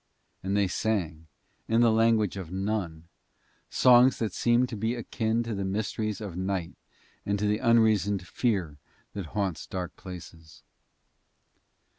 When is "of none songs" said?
2.35-4.17